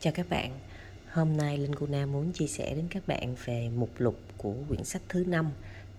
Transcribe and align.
Chào 0.00 0.12
các 0.12 0.28
bạn, 0.28 0.58
hôm 1.10 1.36
nay 1.36 1.58
Linh 1.58 1.74
Cuna 1.74 2.06
muốn 2.06 2.32
chia 2.32 2.46
sẻ 2.46 2.74
đến 2.74 2.86
các 2.90 3.06
bạn 3.06 3.34
về 3.44 3.70
mục 3.76 3.90
lục 3.98 4.18
của 4.36 4.54
quyển 4.68 4.84
sách 4.84 5.02
thứ 5.08 5.24
năm 5.24 5.50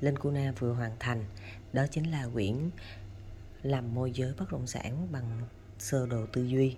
Linh 0.01 0.17
Cuna 0.17 0.53
vừa 0.59 0.73
hoàn 0.73 0.91
thành. 0.99 1.25
Đó 1.73 1.85
chính 1.91 2.11
là 2.11 2.27
quyển 2.33 2.69
Làm 3.63 3.95
môi 3.95 4.11
giới 4.11 4.33
bất 4.37 4.51
động 4.51 4.67
sản 4.67 5.07
bằng 5.11 5.41
sơ 5.79 6.07
đồ 6.07 6.25
tư 6.25 6.43
duy. 6.43 6.75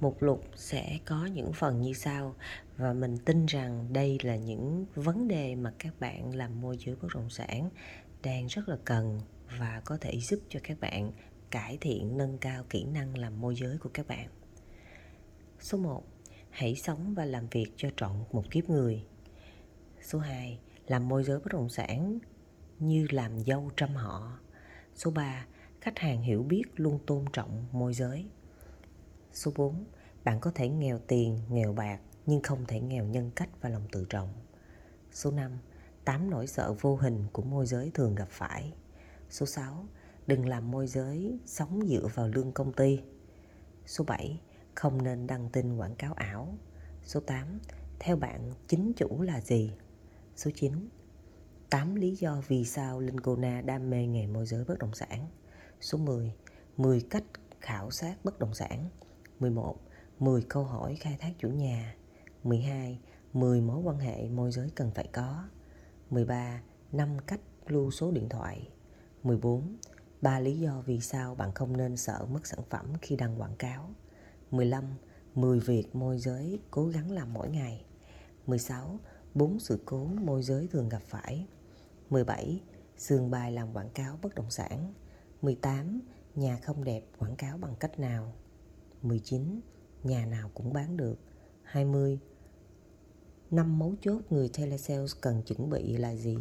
Mục 0.00 0.22
lục 0.22 0.44
sẽ 0.54 0.98
có 1.04 1.26
những 1.26 1.52
phần 1.52 1.82
như 1.82 1.92
sau 1.92 2.34
Và 2.76 2.92
mình 2.92 3.18
tin 3.18 3.46
rằng 3.46 3.92
đây 3.92 4.18
là 4.22 4.36
những 4.36 4.86
vấn 4.94 5.28
đề 5.28 5.54
mà 5.54 5.72
các 5.78 6.00
bạn 6.00 6.34
làm 6.34 6.60
môi 6.60 6.76
giới 6.86 6.96
bất 7.02 7.08
động 7.14 7.30
sản 7.30 7.70
đang 8.22 8.46
rất 8.46 8.68
là 8.68 8.76
cần 8.84 9.20
và 9.58 9.82
có 9.84 9.98
thể 10.00 10.20
giúp 10.20 10.40
cho 10.48 10.60
các 10.62 10.80
bạn 10.80 11.12
cải 11.50 11.78
thiện 11.80 12.18
nâng 12.18 12.38
cao 12.38 12.64
kỹ 12.70 12.84
năng 12.84 13.18
làm 13.18 13.40
môi 13.40 13.54
giới 13.56 13.78
của 13.78 13.90
các 13.94 14.08
bạn. 14.08 14.28
Số 15.62 15.78
1. 15.78 16.02
Hãy 16.50 16.76
sống 16.76 17.14
và 17.14 17.24
làm 17.24 17.48
việc 17.48 17.66
cho 17.76 17.88
trọn 17.96 18.24
một 18.32 18.50
kiếp 18.50 18.70
người. 18.70 19.06
Số 20.00 20.18
2. 20.18 20.58
Làm 20.86 21.08
môi 21.08 21.24
giới 21.24 21.38
bất 21.38 21.52
động 21.52 21.68
sản 21.68 22.18
như 22.78 23.06
làm 23.10 23.40
dâu 23.44 23.70
trăm 23.76 23.94
họ. 23.94 24.38
Số 24.94 25.10
3. 25.10 25.46
Khách 25.80 25.98
hàng 25.98 26.22
hiểu 26.22 26.42
biết 26.42 26.62
luôn 26.76 26.98
tôn 27.06 27.24
trọng 27.32 27.66
môi 27.72 27.94
giới. 27.94 28.26
Số 29.32 29.52
4. 29.56 29.84
Bạn 30.24 30.40
có 30.40 30.52
thể 30.54 30.68
nghèo 30.68 30.98
tiền, 30.98 31.38
nghèo 31.50 31.72
bạc 31.72 32.00
nhưng 32.26 32.42
không 32.42 32.64
thể 32.66 32.80
nghèo 32.80 33.04
nhân 33.04 33.30
cách 33.36 33.50
và 33.60 33.68
lòng 33.68 33.86
tự 33.92 34.06
trọng. 34.08 34.32
Số 35.12 35.30
5. 35.30 35.58
8 36.04 36.30
nỗi 36.30 36.46
sợ 36.46 36.74
vô 36.80 36.96
hình 36.96 37.26
của 37.32 37.42
môi 37.42 37.66
giới 37.66 37.90
thường 37.94 38.14
gặp 38.14 38.28
phải. 38.30 38.72
Số 39.30 39.46
6. 39.46 39.86
Đừng 40.26 40.48
làm 40.48 40.70
môi 40.70 40.86
giới 40.86 41.38
sống 41.46 41.86
dựa 41.86 42.06
vào 42.14 42.28
lương 42.28 42.52
công 42.52 42.72
ty. 42.72 43.00
Số 43.86 44.04
7 44.04 44.40
không 44.74 45.02
nên 45.02 45.26
đăng 45.26 45.48
tin 45.48 45.76
quảng 45.76 45.94
cáo 45.94 46.12
ảo. 46.12 46.54
Số 47.02 47.20
8. 47.20 47.60
Theo 47.98 48.16
bạn, 48.16 48.52
chính 48.68 48.92
chủ 48.96 49.22
là 49.22 49.40
gì? 49.40 49.76
Số 50.36 50.50
9. 50.54 50.88
8 51.70 51.94
lý 51.94 52.16
do 52.16 52.42
vì 52.48 52.64
sao 52.64 53.00
Linh 53.00 53.20
Cô 53.20 53.36
đam 53.64 53.90
mê 53.90 54.06
nghề 54.06 54.26
môi 54.26 54.46
giới 54.46 54.64
bất 54.64 54.78
động 54.78 54.94
sản. 54.94 55.26
Số 55.80 55.98
10. 55.98 56.34
10 56.76 57.00
cách 57.00 57.24
khảo 57.60 57.90
sát 57.90 58.24
bất 58.24 58.38
động 58.38 58.54
sản. 58.54 58.88
11. 59.40 59.80
10 60.18 60.42
câu 60.42 60.64
hỏi 60.64 60.96
khai 61.00 61.16
thác 61.20 61.32
chủ 61.38 61.48
nhà. 61.48 61.94
12. 62.44 63.00
10 63.32 63.60
mối 63.60 63.82
quan 63.82 63.98
hệ 63.98 64.28
môi 64.28 64.52
giới 64.52 64.70
cần 64.74 64.90
phải 64.90 65.08
có. 65.12 65.44
13. 66.10 66.62
5 66.92 67.18
cách 67.26 67.40
lưu 67.66 67.90
số 67.90 68.10
điện 68.10 68.28
thoại. 68.28 68.68
14. 69.22 69.76
3 70.22 70.40
lý 70.40 70.58
do 70.58 70.82
vì 70.86 71.00
sao 71.00 71.34
bạn 71.34 71.50
không 71.54 71.76
nên 71.76 71.96
sợ 71.96 72.26
mất 72.32 72.46
sản 72.46 72.60
phẩm 72.70 72.86
khi 73.02 73.16
đăng 73.16 73.40
quảng 73.40 73.56
cáo. 73.56 73.90
15. 74.52 74.84
10 75.34 75.60
việc 75.60 75.94
môi 75.94 76.18
giới 76.18 76.60
cố 76.70 76.86
gắng 76.86 77.10
làm 77.10 77.32
mỗi 77.32 77.48
ngày 77.48 77.84
16. 78.46 79.00
4 79.34 79.60
sự 79.60 79.80
cố 79.84 80.04
môi 80.04 80.42
giới 80.42 80.68
thường 80.68 80.88
gặp 80.88 81.02
phải 81.06 81.46
17. 82.10 82.60
Sườn 82.96 83.30
bài 83.30 83.52
làm 83.52 83.72
quảng 83.72 83.90
cáo 83.90 84.18
bất 84.22 84.34
động 84.34 84.50
sản 84.50 84.94
18. 85.42 86.00
Nhà 86.34 86.58
không 86.62 86.84
đẹp 86.84 87.04
quảng 87.18 87.36
cáo 87.36 87.58
bằng 87.58 87.76
cách 87.80 87.98
nào 87.98 88.32
19. 89.02 89.60
Nhà 90.02 90.26
nào 90.26 90.50
cũng 90.54 90.72
bán 90.72 90.96
được 90.96 91.18
20. 91.62 92.18
Năm 93.50 93.78
mấu 93.78 93.94
chốt 94.00 94.20
người 94.30 94.48
telesales 94.48 95.16
cần 95.20 95.42
chuẩn 95.42 95.70
bị 95.70 95.96
là 95.96 96.14
gì 96.14 96.38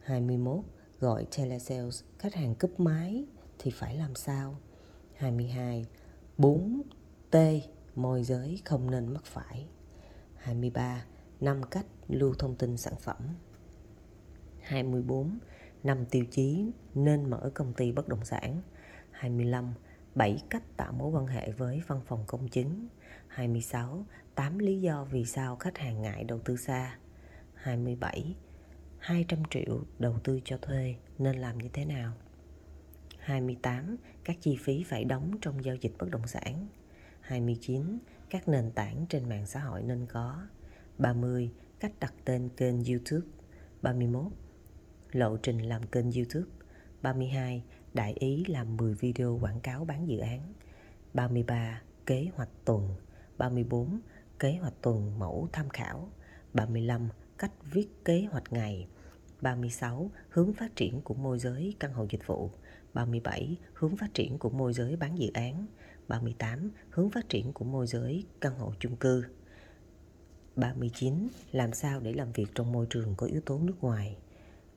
21. 0.00 0.64
Gọi 1.00 1.26
telesales 1.36 2.02
khách 2.18 2.34
hàng 2.34 2.54
cúp 2.54 2.80
máy 2.80 3.24
thì 3.58 3.70
phải 3.70 3.96
làm 3.96 4.14
sao 4.14 4.58
22. 5.14 5.86
4 6.38 6.82
T. 7.30 7.36
Môi 7.94 8.22
giới 8.22 8.60
không 8.64 8.90
nên 8.90 9.14
mắc 9.14 9.24
phải 9.24 9.68
23. 10.36 11.04
năm 11.40 11.62
cách 11.70 11.86
lưu 12.08 12.34
thông 12.38 12.56
tin 12.56 12.76
sản 12.76 12.94
phẩm 13.00 13.16
24. 14.62 15.38
năm 15.82 16.04
tiêu 16.10 16.24
chí 16.30 16.72
nên 16.94 17.30
mở 17.30 17.50
công 17.54 17.72
ty 17.72 17.92
bất 17.92 18.08
động 18.08 18.24
sản 18.24 18.62
25. 19.10 19.74
7 20.14 20.42
cách 20.50 20.62
tạo 20.76 20.92
mối 20.92 21.10
quan 21.10 21.26
hệ 21.26 21.50
với 21.50 21.82
văn 21.86 22.00
phòng 22.06 22.24
công 22.26 22.48
chứng 22.48 22.88
26. 23.26 24.06
8 24.34 24.58
lý 24.58 24.80
do 24.80 25.04
vì 25.04 25.24
sao 25.24 25.56
khách 25.56 25.78
hàng 25.78 26.02
ngại 26.02 26.24
đầu 26.24 26.38
tư 26.44 26.56
xa 26.56 26.98
27. 27.54 28.36
200 28.98 29.42
triệu 29.50 29.84
đầu 29.98 30.18
tư 30.24 30.40
cho 30.44 30.58
thuê 30.58 30.94
nên 31.18 31.36
làm 31.36 31.58
như 31.58 31.68
thế 31.72 31.84
nào 31.84 32.12
28. 33.18 33.96
Các 34.24 34.36
chi 34.40 34.56
phí 34.60 34.84
phải 34.84 35.04
đóng 35.04 35.38
trong 35.40 35.64
giao 35.64 35.76
dịch 35.76 35.92
bất 35.98 36.10
động 36.10 36.26
sản 36.26 36.66
29. 37.28 37.98
Các 38.30 38.48
nền 38.48 38.70
tảng 38.70 39.06
trên 39.08 39.28
mạng 39.28 39.46
xã 39.46 39.60
hội 39.60 39.82
nên 39.82 40.06
có 40.06 40.42
30. 40.98 41.50
Cách 41.80 41.92
đặt 42.00 42.14
tên 42.24 42.48
kênh 42.56 42.84
YouTube 42.84 43.26
31. 43.82 44.32
Lộ 45.12 45.36
trình 45.36 45.58
làm 45.58 45.86
kênh 45.86 46.12
YouTube 46.12 46.50
32. 47.02 47.64
Đại 47.94 48.12
ý 48.12 48.44
làm 48.48 48.76
10 48.76 48.94
video 48.94 49.38
quảng 49.42 49.60
cáo 49.60 49.84
bán 49.84 50.08
dự 50.08 50.18
án 50.18 50.54
33. 51.14 51.82
Kế 52.06 52.28
hoạch 52.34 52.50
tuần 52.64 52.94
34. 53.38 54.00
Kế 54.38 54.56
hoạch 54.60 54.74
tuần 54.82 55.18
mẫu 55.18 55.48
tham 55.52 55.68
khảo 55.68 56.10
35. 56.52 57.08
Cách 57.38 57.52
viết 57.72 58.04
kế 58.04 58.26
hoạch 58.30 58.52
ngày 58.52 58.88
36. 59.40 60.10
Hướng 60.28 60.52
phát 60.52 60.76
triển 60.76 61.00
của 61.00 61.14
môi 61.14 61.38
giới 61.38 61.74
căn 61.80 61.92
hộ 61.92 62.06
dịch 62.10 62.26
vụ 62.26 62.50
37. 62.94 63.56
Hướng 63.74 63.96
phát 63.96 64.14
triển 64.14 64.38
của 64.38 64.50
môi 64.50 64.72
giới 64.72 64.96
bán 64.96 65.18
dự 65.18 65.30
án 65.34 65.66
38. 66.08 66.70
Hướng 66.90 67.10
phát 67.10 67.28
triển 67.28 67.52
của 67.52 67.64
môi 67.64 67.86
giới 67.86 68.24
căn 68.40 68.58
hộ 68.58 68.72
chung 68.80 68.96
cư 68.96 69.24
39. 70.56 71.28
Làm 71.52 71.72
sao 71.72 72.00
để 72.00 72.12
làm 72.12 72.32
việc 72.32 72.46
trong 72.54 72.72
môi 72.72 72.86
trường 72.90 73.14
có 73.16 73.26
yếu 73.26 73.40
tố 73.40 73.58
nước 73.58 73.76
ngoài 73.80 74.16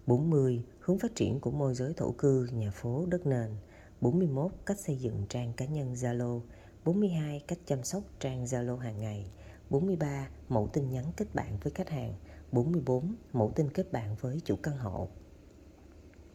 40. 0.07 0.63
Hướng 0.79 0.99
phát 0.99 1.15
triển 1.15 1.39
của 1.39 1.51
môi 1.51 1.73
giới 1.73 1.93
thổ 1.93 2.11
cư, 2.11 2.47
nhà 2.51 2.71
phố, 2.71 3.05
đất 3.09 3.25
nền 3.25 3.49
41. 4.01 4.51
Cách 4.65 4.79
xây 4.79 4.95
dựng 4.95 5.25
trang 5.29 5.53
cá 5.53 5.65
nhân 5.65 5.93
Zalo 5.93 6.41
42. 6.85 7.43
Cách 7.47 7.59
chăm 7.65 7.83
sóc 7.83 8.03
trang 8.19 8.45
Zalo 8.45 8.77
hàng 8.77 8.99
ngày 8.99 9.25
43. 9.69 10.29
Mẫu 10.49 10.69
tin 10.73 10.89
nhắn 10.89 11.05
kết 11.17 11.25
bạn 11.33 11.57
với 11.63 11.73
khách 11.73 11.89
hàng 11.89 12.13
44. 12.51 13.15
Mẫu 13.33 13.51
tin 13.55 13.69
kết 13.69 13.91
bạn 13.91 14.15
với 14.19 14.41
chủ 14.45 14.55
căn 14.55 14.77
hộ 14.77 15.07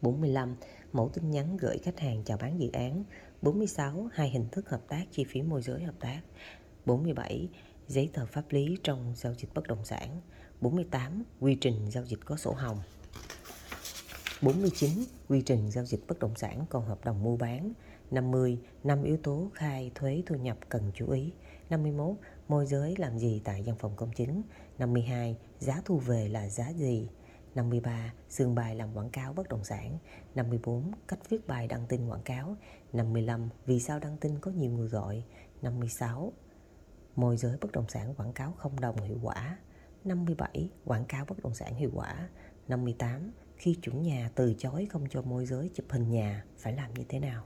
45. 0.01 0.55
Mẫu 0.93 1.09
tin 1.09 1.31
nhắn 1.31 1.57
gửi 1.57 1.77
khách 1.77 1.99
hàng 1.99 2.23
chào 2.23 2.37
bán 2.37 2.59
dự 2.59 2.69
án 2.73 3.03
46. 3.41 4.09
Hai 4.13 4.29
hình 4.29 4.45
thức 4.51 4.69
hợp 4.69 4.81
tác, 4.87 5.05
chi 5.11 5.23
phí 5.23 5.41
môi 5.41 5.61
giới 5.61 5.83
hợp 5.83 5.95
tác 5.99 6.21
47. 6.85 7.49
Giấy 7.87 8.09
tờ 8.13 8.25
pháp 8.25 8.43
lý 8.49 8.77
trong 8.83 9.13
giao 9.15 9.33
dịch 9.33 9.53
bất 9.53 9.67
động 9.67 9.85
sản 9.85 10.21
48. 10.61 11.23
Quy 11.39 11.55
trình 11.55 11.91
giao 11.91 12.05
dịch 12.05 12.19
có 12.25 12.37
sổ 12.37 12.51
hồng 12.51 12.77
49. 14.41 14.89
Quy 15.29 15.41
trình 15.41 15.71
giao 15.71 15.85
dịch 15.85 16.01
bất 16.07 16.19
động 16.19 16.35
sản 16.35 16.65
còn 16.69 16.85
hợp 16.85 17.05
đồng 17.05 17.23
mua 17.23 17.37
bán 17.37 17.73
50. 18.11 18.59
năm 18.83 19.03
yếu 19.03 19.17
tố 19.17 19.51
khai 19.53 19.91
thuế 19.95 20.23
thu 20.25 20.35
nhập 20.35 20.57
cần 20.69 20.91
chú 20.95 21.11
ý 21.11 21.31
51. 21.69 22.15
Môi 22.47 22.65
giới 22.65 22.95
làm 22.97 23.17
gì 23.17 23.41
tại 23.43 23.63
văn 23.65 23.75
phòng 23.79 23.95
công 23.95 24.11
chứng 24.11 24.41
52. 24.77 25.37
Giá 25.59 25.81
thu 25.85 25.97
về 25.97 26.29
là 26.29 26.49
giá 26.49 26.69
gì 26.69 27.09
53. 27.55 28.13
Xương 28.29 28.55
bài 28.55 28.75
làm 28.75 28.93
quảng 28.93 29.09
cáo 29.09 29.33
bất 29.33 29.49
động 29.49 29.63
sản 29.63 29.97
54. 30.35 30.91
Cách 31.07 31.29
viết 31.29 31.47
bài 31.47 31.67
đăng 31.67 31.85
tin 31.87 32.07
quảng 32.09 32.23
cáo 32.23 32.55
55. 32.93 33.49
Vì 33.65 33.79
sao 33.79 33.99
đăng 33.99 34.17
tin 34.17 34.39
có 34.39 34.51
nhiều 34.51 34.71
người 34.71 34.87
gọi 34.87 35.23
56. 35.61 36.33
Môi 37.15 37.37
giới 37.37 37.57
bất 37.61 37.71
động 37.71 37.89
sản 37.89 38.13
quảng 38.15 38.33
cáo 38.33 38.51
không 38.51 38.79
đồng 38.79 39.01
hiệu 39.01 39.19
quả 39.23 39.57
57. 40.03 40.69
Quảng 40.85 41.05
cáo 41.05 41.25
bất 41.25 41.43
động 41.43 41.55
sản 41.55 41.75
hiệu 41.75 41.91
quả 41.93 42.29
58. 42.67 43.31
Khi 43.57 43.77
chủ 43.81 43.91
nhà 43.91 44.31
từ 44.35 44.53
chối 44.57 44.87
không 44.89 45.05
cho 45.09 45.21
môi 45.21 45.45
giới 45.45 45.71
chụp 45.73 45.85
hình 45.89 46.09
nhà, 46.09 46.45
phải 46.57 46.73
làm 46.73 46.93
như 46.93 47.05
thế 47.09 47.19
nào 47.19 47.43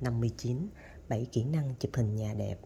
59. 0.00 0.68
7 1.08 1.26
kỹ 1.32 1.44
năng 1.44 1.74
chụp 1.78 1.90
hình 1.94 2.16
nhà 2.16 2.34
đẹp 2.34 2.56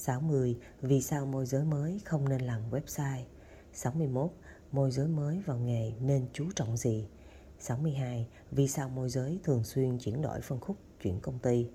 60. 0.00 0.56
Vì 0.80 1.00
sao 1.00 1.26
môi 1.26 1.46
giới 1.46 1.64
mới 1.64 2.00
không 2.04 2.28
nên 2.28 2.40
làm 2.40 2.70
website 2.70 3.24
61 3.72 4.30
môi 4.72 4.90
giới 4.90 5.08
mới 5.08 5.42
vào 5.46 5.58
nghề 5.58 5.92
nên 6.00 6.26
chú 6.32 6.50
trọng 6.56 6.76
gì? 6.76 7.08
62. 7.58 8.28
Vì 8.50 8.68
sao 8.68 8.88
môi 8.88 9.10
giới 9.10 9.38
thường 9.44 9.64
xuyên 9.64 9.98
chuyển 9.98 10.22
đổi 10.22 10.40
phân 10.40 10.60
khúc 10.60 10.76
chuyển 11.02 11.20
công 11.20 11.38
ty? 11.38 11.66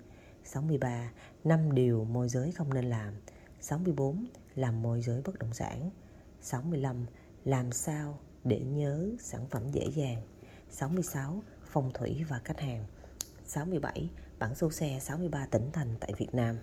63. 0.44 1.12
5 1.44 1.74
điều 1.74 2.04
môi 2.04 2.28
giới 2.28 2.52
không 2.52 2.74
nên 2.74 2.84
làm. 2.84 3.14
64. 3.60 4.26
Làm 4.54 4.82
môi 4.82 5.02
giới 5.02 5.22
bất 5.22 5.38
động 5.38 5.54
sản. 5.54 5.90
65. 6.40 7.06
Làm 7.44 7.72
sao 7.72 8.18
để 8.44 8.60
nhớ 8.60 9.10
sản 9.20 9.46
phẩm 9.50 9.62
dễ 9.72 9.90
dàng. 9.90 10.22
66. 10.70 11.42
Phong 11.66 11.92
thủy 11.94 12.24
và 12.28 12.40
khách 12.44 12.60
hàng. 12.60 12.86
67. 13.46 14.10
Bản 14.38 14.54
số 14.54 14.70
xe 14.70 14.98
63 15.00 15.46
tỉnh 15.46 15.70
thành 15.72 15.94
tại 16.00 16.12
Việt 16.18 16.34
Nam. 16.34 16.58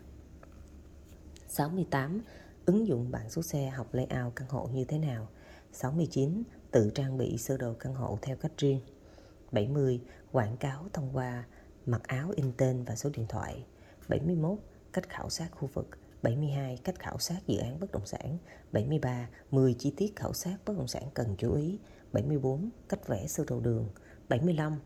68. 1.53 2.21
Ứng 2.65 2.87
dụng 2.87 3.11
bảng 3.11 3.29
số 3.29 3.41
xe 3.41 3.69
học 3.69 3.93
layout 3.93 4.35
căn 4.35 4.47
hộ 4.49 4.69
như 4.73 4.85
thế 4.85 4.99
nào? 4.99 5.27
69. 5.71 6.43
Tự 6.71 6.91
trang 6.95 7.17
bị 7.17 7.37
sơ 7.37 7.57
đồ 7.57 7.73
căn 7.73 7.95
hộ 7.95 8.17
theo 8.21 8.35
cách 8.35 8.51
riêng 8.57 8.79
70. 9.51 10.01
Quảng 10.31 10.57
cáo 10.57 10.85
thông 10.93 11.09
qua 11.13 11.43
mặc 11.85 12.01
áo 12.07 12.31
in 12.35 12.51
tên 12.57 12.83
và 12.83 12.95
số 12.95 13.09
điện 13.13 13.25
thoại 13.29 13.65
71. 14.07 14.57
Cách 14.93 15.09
khảo 15.09 15.29
sát 15.29 15.49
khu 15.51 15.69
vực 15.73 15.89
72. 16.21 16.77
Cách 16.83 16.99
khảo 16.99 17.17
sát 17.17 17.39
dự 17.47 17.57
án 17.57 17.79
bất 17.79 17.91
động 17.91 18.05
sản 18.05 18.37
73. 18.71 19.29
10 19.51 19.73
chi 19.73 19.93
tiết 19.97 20.15
khảo 20.15 20.33
sát 20.33 20.57
bất 20.65 20.77
động 20.77 20.87
sản 20.87 21.03
cần 21.13 21.35
chú 21.37 21.53
ý 21.53 21.79
74. 22.11 22.69
Cách 22.89 23.07
vẽ 23.07 23.27
sơ 23.27 23.43
đồ 23.47 23.59
đường 23.59 23.89
75. 24.29 24.79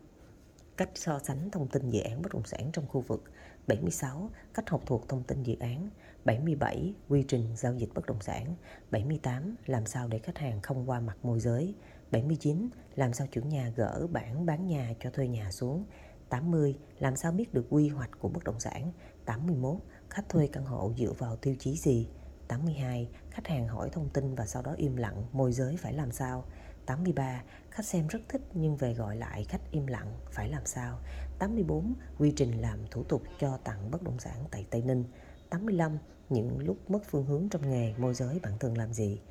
Cách 0.78 0.90
so 0.96 1.20
sánh 1.20 1.52
thông 1.52 1.68
tin 1.68 1.90
dự 1.90 2.02
án 2.02 2.22
bất 2.22 2.34
động 2.34 2.46
sản 2.46 2.70
trong 2.74 2.88
khu 2.88 3.02
vực 3.02 3.24
76. 3.68 4.30
Cách 4.54 4.70
học 4.70 4.82
thuộc 4.86 5.10
thông 5.10 5.24
tin 5.24 5.44
dự 5.44 5.56
án 5.60 5.90
77. 6.26 6.94
Quy 7.10 7.24
trình 7.28 7.56
giao 7.56 7.74
dịch 7.74 7.90
bất 7.94 8.06
động 8.06 8.22
sản 8.22 8.56
78. 8.92 9.56
Làm 9.66 9.86
sao 9.86 10.08
để 10.08 10.20
khách 10.20 10.38
hàng 10.38 10.62
không 10.62 10.90
qua 10.90 11.00
mặt 11.00 11.18
môi 11.24 11.40
giới 11.40 11.76
79. 12.12 12.70
Làm 12.96 13.14
sao 13.14 13.28
chủ 13.32 13.42
nhà 13.42 13.74
gỡ 13.76 14.08
bản 14.12 14.46
bán 14.46 14.68
nhà 14.68 14.94
cho 15.00 15.10
thuê 15.10 15.28
nhà 15.28 15.52
xuống 15.52 15.86
80. 16.30 16.78
Làm 17.00 17.16
sao 17.16 17.32
biết 17.32 17.54
được 17.54 17.66
quy 17.70 17.90
hoạch 17.90 18.12
của 18.20 18.30
bất 18.30 18.44
động 18.44 18.60
sản 18.60 18.92
81. 19.26 19.76
Khách 20.10 20.30
thuê 20.30 20.48
căn 20.48 20.66
hộ 20.66 20.94
dựa 20.98 21.14
vào 21.18 21.36
tiêu 21.36 21.56
chí 21.60 21.78
gì 21.78 22.08
82. 22.48 23.10
Khách 23.32 23.48
hàng 23.48 23.68
hỏi 23.68 23.90
thông 23.92 24.10
tin 24.10 24.36
và 24.36 24.46
sau 24.46 24.62
đó 24.62 24.74
im 24.78 24.96
lặng, 24.96 25.24
môi 25.32 25.52
giới 25.52 25.78
phải 25.78 25.94
làm 25.94 26.12
sao 26.12 26.46
83. 26.88 27.44
Khách 27.72 27.86
xem 27.86 28.08
rất 28.08 28.20
thích 28.30 28.42
nhưng 28.54 28.78
về 28.78 28.94
gọi 28.94 29.16
lại 29.16 29.44
khách 29.44 29.72
im 29.72 29.88
lặng, 29.88 30.14
phải 30.32 30.50
làm 30.50 30.66
sao 30.66 31.00
84. 31.40 31.94
Quy 32.18 32.34
trình 32.36 32.62
làm 32.62 32.80
thủ 32.92 33.04
tục 33.04 33.24
cho 33.40 33.58
tặng 33.58 33.92
bất 33.92 34.04
động 34.04 34.20
sản 34.20 34.46
tại 34.52 34.66
Tây 34.70 34.82
Ninh 34.82 35.04
85. 35.50 35.98
Những 36.30 36.60
lúc 36.60 36.92
mất 36.92 37.00
phương 37.10 37.26
hướng 37.26 37.50
trong 37.50 37.70
nghề 37.70 37.94
môi 37.98 38.14
giới 38.14 38.40
bạn 38.40 38.54
thường 38.60 38.78
làm 38.78 38.94
gì 38.94 39.22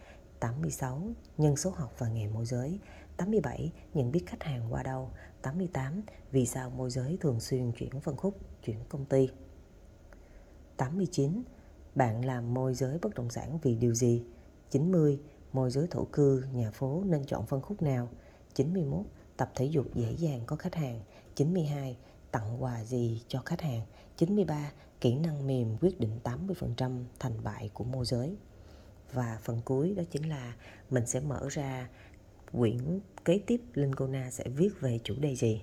86. 0.41 1.03
Nhân 1.39 1.57
số 1.57 1.71
học 1.71 1.93
và 1.99 2.09
nghề 2.09 2.29
môi 2.29 2.47
giới 2.47 2.81
87. 3.17 3.73
Nhận 3.95 4.13
biết 4.13 4.25
khách 4.27 4.43
hàng 4.43 4.73
qua 4.73 4.83
đâu 4.83 5.11
88. 5.43 6.03
Vì 6.31 6.47
sao 6.47 6.71
môi 6.71 6.91
giới 6.91 7.19
thường 7.21 7.41
xuyên 7.41 7.73
chuyển 7.73 8.01
phân 8.01 8.17
khúc, 8.17 8.39
chuyển 8.65 8.79
công 8.89 9.05
ty 9.05 9.29
89. 10.77 11.43
Bạn 11.95 12.25
làm 12.25 12.55
môi 12.55 12.75
giới 12.75 12.99
bất 13.03 13.15
động 13.15 13.31
sản 13.31 13.59
vì 13.63 13.75
điều 13.75 13.95
gì? 13.95 14.25
90. 14.71 15.21
Môi 15.57 15.71
giới 15.71 15.87
thổ 15.91 16.05
cư, 16.05 16.45
nhà 16.53 16.71
phố 16.71 17.03
nên 17.07 17.25
chọn 17.25 17.47
phân 17.47 17.61
khúc 17.61 17.83
nào? 17.83 18.09
91. 18.55 19.05
Tập 19.37 19.53
thể 19.55 19.65
dục 19.65 19.87
dễ 19.95 20.13
dàng 20.19 20.41
có 20.47 20.57
khách 20.57 20.75
hàng. 20.75 21.01
92. 21.35 21.97
Tặng 22.31 22.63
quà 22.63 22.85
gì 22.85 23.23
cho 23.29 23.43
khách 23.45 23.61
hàng? 23.61 23.81
93. 24.17 24.73
Kỹ 25.01 25.15
năng 25.15 25.47
mềm 25.47 25.77
quyết 25.81 26.01
định 26.01 26.19
80% 26.25 27.05
thành 27.19 27.45
bại 27.45 27.71
của 27.75 27.85
môi 27.85 28.05
giới. 28.05 28.37
Và 29.13 29.39
phần 29.43 29.61
cuối 29.65 29.95
đó 29.97 30.03
chính 30.11 30.29
là 30.29 30.57
mình 30.91 31.07
sẽ 31.07 31.21
mở 31.21 31.49
ra 31.51 31.89
quyển 32.53 33.01
kế 33.25 33.41
tiếp 33.47 33.61
Linh 33.75 33.95
Kona 33.95 34.31
sẽ 34.31 34.45
viết 34.49 34.81
về 34.81 34.99
chủ 35.05 35.15
đề 35.19 35.35
gì. 35.35 35.63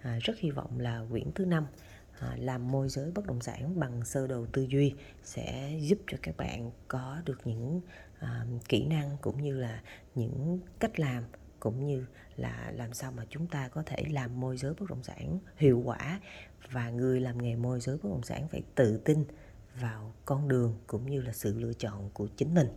À, 0.00 0.18
rất 0.22 0.38
hy 0.38 0.50
vọng 0.50 0.80
là 0.80 1.06
quyển 1.10 1.32
thứ 1.34 1.44
năm 1.44 1.66
À, 2.20 2.36
làm 2.38 2.70
môi 2.70 2.88
giới 2.88 3.10
bất 3.10 3.26
động 3.26 3.40
sản 3.40 3.80
bằng 3.80 4.04
sơ 4.04 4.26
đồ 4.26 4.46
tư 4.52 4.62
duy 4.62 4.94
sẽ 5.22 5.78
giúp 5.80 5.98
cho 6.06 6.18
các 6.22 6.36
bạn 6.36 6.70
có 6.88 7.16
được 7.24 7.40
những 7.44 7.80
uh, 8.24 8.68
kỹ 8.68 8.86
năng 8.86 9.16
cũng 9.20 9.42
như 9.42 9.56
là 9.56 9.82
những 10.14 10.58
cách 10.78 11.00
làm 11.00 11.24
cũng 11.60 11.86
như 11.86 12.06
là 12.36 12.72
làm 12.76 12.94
sao 12.94 13.12
mà 13.12 13.24
chúng 13.30 13.46
ta 13.46 13.68
có 13.68 13.82
thể 13.86 14.04
làm 14.10 14.40
môi 14.40 14.56
giới 14.56 14.74
bất 14.74 14.90
động 14.90 15.02
sản 15.02 15.38
hiệu 15.56 15.82
quả 15.84 16.20
và 16.70 16.90
người 16.90 17.20
làm 17.20 17.42
nghề 17.42 17.56
môi 17.56 17.80
giới 17.80 17.96
bất 17.96 18.08
động 18.08 18.22
sản 18.22 18.48
phải 18.48 18.62
tự 18.74 18.98
tin 19.04 19.24
vào 19.80 20.12
con 20.24 20.48
đường 20.48 20.76
cũng 20.86 21.10
như 21.10 21.22
là 21.22 21.32
sự 21.32 21.58
lựa 21.58 21.72
chọn 21.72 22.10
của 22.14 22.26
chính 22.36 22.54
mình. 22.54 22.68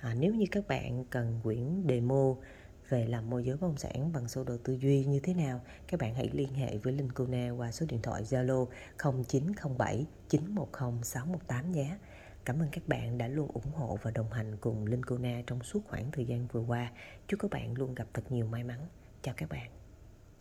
À, 0.00 0.14
nếu 0.14 0.34
như 0.34 0.46
các 0.50 0.68
bạn 0.68 1.04
cần 1.04 1.40
quyển 1.42 1.84
demo 1.88 2.34
về 2.88 3.06
làm 3.06 3.30
môi 3.30 3.44
giới 3.44 3.56
bất 3.56 3.66
động 3.66 3.76
sản 3.76 4.12
bằng 4.12 4.28
sơ 4.28 4.44
đồ 4.44 4.56
tư 4.64 4.78
duy 4.80 5.04
như 5.04 5.20
thế 5.20 5.34
nào, 5.34 5.60
các 5.88 6.00
bạn 6.00 6.14
hãy 6.14 6.30
liên 6.32 6.54
hệ 6.54 6.78
với 6.78 6.92
Linh 6.92 7.12
Cuna 7.12 7.50
qua 7.50 7.72
số 7.72 7.86
điện 7.88 8.02
thoại 8.02 8.22
Zalo 8.22 8.66
0907 8.98 10.06
910 10.28 11.02
618 11.02 11.72
nhé. 11.72 11.96
Cảm 12.44 12.62
ơn 12.62 12.68
các 12.72 12.88
bạn 12.88 13.18
đã 13.18 13.28
luôn 13.28 13.50
ủng 13.52 13.72
hộ 13.74 13.98
và 14.02 14.10
đồng 14.10 14.32
hành 14.32 14.56
cùng 14.60 14.86
Linh 14.86 15.02
Cuna 15.02 15.42
trong 15.46 15.62
suốt 15.62 15.80
khoảng 15.88 16.10
thời 16.12 16.24
gian 16.24 16.46
vừa 16.52 16.60
qua. 16.60 16.92
Chúc 17.28 17.40
các 17.40 17.50
bạn 17.50 17.74
luôn 17.74 17.94
gặp 17.94 18.06
thật 18.14 18.22
nhiều 18.30 18.46
may 18.46 18.64
mắn. 18.64 18.86
Chào 19.22 19.34
các 19.36 19.48
bạn. 19.48 19.77